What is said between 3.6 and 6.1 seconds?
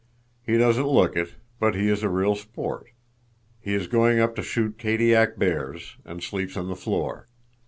is going up to shoot Kadiak bears,